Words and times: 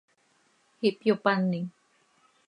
Ihpyopanim. 0.87 1.65